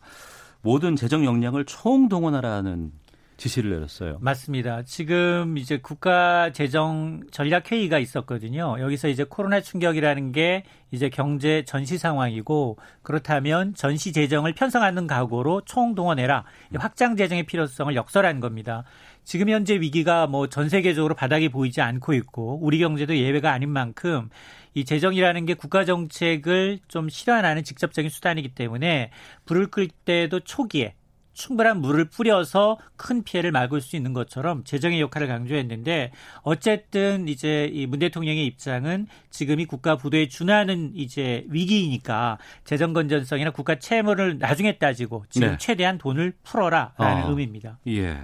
[0.62, 2.92] 모든 재정 역량을 총동원하라는
[3.38, 4.20] 지시를 내렸어요.
[4.22, 4.84] 맞습니다.
[4.84, 8.78] 지금 이제 국가 재정 전략 회의가 있었거든요.
[8.80, 16.46] 여기서 이제 코로나 충격이라는 게 이제 경제 전시 상황이고 그렇다면 전시 재정을 편성하는 각오로 총동원해라.
[16.76, 18.84] 확장 재정의 필요성을 역설한 겁니다.
[19.24, 24.30] 지금 현재 위기가 뭐 전 세계적으로 바닥이 보이지 않고 있고 우리 경제도 예외가 아닌 만큼
[24.76, 29.12] 이 재정이라는 게 국가 정책을 좀 실현하는 직접적인 수단이기 때문에
[29.46, 30.94] 불을 끌 때도 초기에
[31.34, 37.88] 충분한 물을 뿌려서 큰 피해를 막을 수 있는 것처럼 재정의 역할을 강조했는데 어쨌든 이제 이
[37.88, 45.26] 문 대통령의 입장은 지금이 국가 부도에 준하는 이제 위기이니까 재정 건전성이나 국가 채무를 나중에 따지고
[45.30, 45.58] 지금 네.
[45.60, 47.30] 최대한 돈을 풀어라라는 어.
[47.30, 47.78] 의미입니다.
[47.88, 48.18] 예.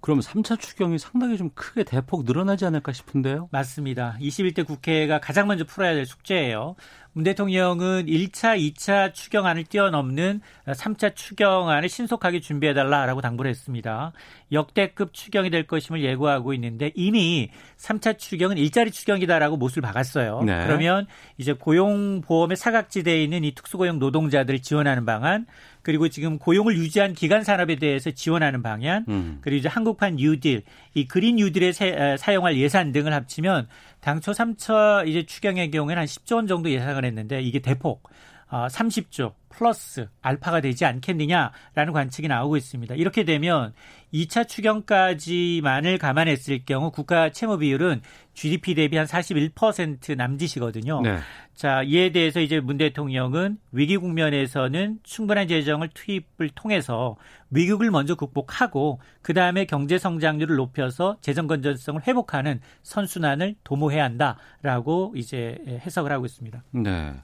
[0.00, 3.48] 그럼 3차 추경이 상당히 좀 크게 대폭 늘어나지 않을까 싶은데요?
[3.52, 4.16] 맞습니다.
[4.20, 6.74] 21대 국회가 가장 먼저 풀어야 될 숙제예요.
[7.12, 14.12] 문 대통령은 1차, 2차 추경안을 뛰어넘는 3차 추경안을 신속하게 준비해달라라고 당부를 했습니다.
[14.52, 20.42] 역대급 추경이 될 것임을 예고하고 있는데 이미 3차 추경은 일자리 추경이다라고 못을 박았어요.
[20.44, 20.64] 네.
[20.64, 25.46] 그러면 이제 고용보험의 사각지대에 있는 이 특수고용 노동자들을 지원하는 방안,
[25.82, 29.38] 그리고 지금 고용을 유지한 기간 산업에 대해서 지원하는 방향, 음.
[29.40, 30.62] 그리고 이제 한국판 뉴딜,
[30.94, 31.72] 이 그린 뉴딜에
[32.18, 33.68] 사용할 예산 등을 합치면
[34.00, 38.02] 당초 3차 이제 추경의 경우에는 한 10조 원 정도 예상을 했는데 이게 대폭.
[38.02, 38.10] 어,
[38.50, 42.94] 30조 플러스 알파가 되지 않겠느냐라는 관측이 나오고 있습니다.
[42.94, 43.72] 이렇게 되면
[44.12, 48.00] 2차 추경까지만을 감안했을 경우 국가 채무 비율은
[48.34, 51.02] GDP 대비 한 41% 남짓이거든요.
[51.02, 51.18] 네.
[51.54, 57.16] 자, 이에 대해서 이제 문 대통령은 위기 국면에서는 충분한 재정을 투입을 통해서
[57.50, 66.10] 위기를 먼저 극복하고 그다음에 경제 성장률을 높여서 재정 건전성을 회복하는 선순환을 도모해야 한다라고 이제 해석을
[66.12, 66.62] 하고 있습니다.
[66.70, 67.14] 네.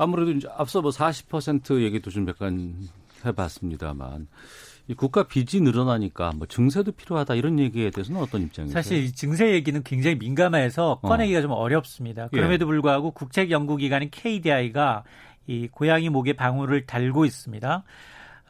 [0.00, 2.74] 아무래도 이제 앞서 뭐 40% 얘기도 좀 약간
[3.24, 4.28] 해봤습니다만
[4.88, 8.74] 이 국가 빚이 늘어나니까 뭐 증세도 필요하다 이런 얘기에 대해서는 어떤 입장이세요?
[8.74, 11.00] 사실 증세 얘기는 굉장히 민감해서 어.
[11.00, 11.42] 꺼내기가 어.
[11.42, 12.24] 좀 어렵습니다.
[12.32, 12.36] 예.
[12.36, 15.04] 그럼에도 불구하고 국책 연구기관인 KDI가
[15.46, 17.84] 이 고양이 목에 방울을 달고 있습니다.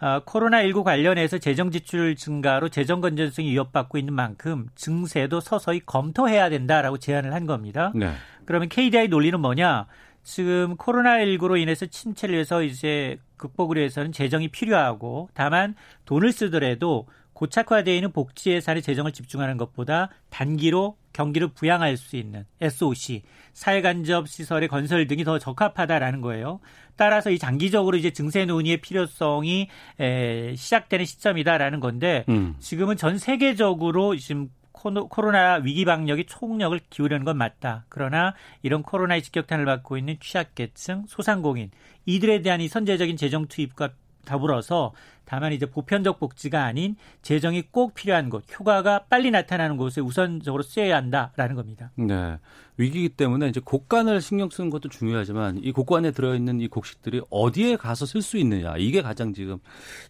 [0.03, 6.99] 아, 코로나19 관련해서 재정 지출 증가로 재정 건전성이 위협받고 있는 만큼 증세도 서서히 검토해야 된다라고
[6.99, 7.93] 제안을 한 겁니다.
[7.95, 8.13] 네.
[8.47, 9.87] 그러면 KDI 논리는 뭐냐?
[10.31, 18.13] 지금 코로나19로 인해서 침체를 해서 이제 극복을 위해서는 재정이 필요하고 다만 돈을 쓰더라도 고착화되어 있는
[18.13, 23.23] 복지 예산에 재정을 집중하는 것보다 단기로 경기를 부양할 수 있는 SOC
[23.55, 26.61] 사회간접 시설의 건설 등이 더 적합하다라는 거예요.
[26.95, 32.55] 따라서 이 장기적으로 이제 증세 논의의 필요성이 에, 시작되는 시점이다라는 건데 음.
[32.61, 34.49] 지금은 전 세계적으로 지금
[34.81, 37.85] 코로나 위기 방역이 총력을 기울이는 건 맞다.
[37.89, 41.71] 그러나 이런 코로나의 직격탄을 받고 있는 취약계층, 소상공인
[42.07, 43.91] 이들에 대한 이 선제적인 재정 투입과
[44.25, 44.93] 더불어서
[45.25, 50.97] 다만 이제 보편적 복지가 아닌 재정이 꼭 필요한 곳, 효과가 빨리 나타나는 곳에 우선적으로 쓰여야
[50.97, 51.93] 한다라는 겁니다.
[51.97, 52.39] 네.
[52.77, 57.77] 위기이기 때문에 이제 곡간을 신경 쓰는 것도 중요하지만 이 곡간에 들어 있는 이 곡식들이 어디에
[57.77, 59.59] 가서 쓸 수 있느냐 이게 가장 지금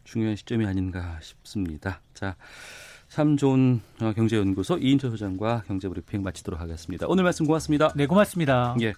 [0.05, 2.01] 중요한 시점이 아닌가 싶습니다.
[2.15, 2.37] 자.
[3.11, 7.07] 참 좋은 어, 경제연구소 이인철 소장과 경제브리핑 마치도록 하겠습니다.
[7.09, 7.93] 오늘 말씀 고맙습니다.
[7.97, 8.77] 네, 고맙습니다.
[8.83, 8.93] 예.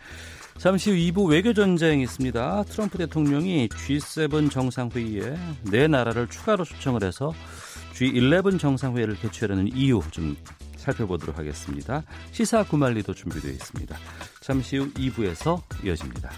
[0.58, 2.64] 잠시 후 2부 외교전쟁이 있습니다.
[2.64, 5.34] 트럼프 대통령이 G7 정상회의에
[5.70, 7.32] 네 나라를 추가로 초청을 해서
[7.94, 10.36] G11 정상회의를 개최하려는 이유 좀
[10.76, 12.02] 살펴보도록 하겠습니다.
[12.32, 13.96] 시사 구말리도 준비되어 있습니다.
[14.42, 16.30] 잠시 후 2부에서 이어집니다.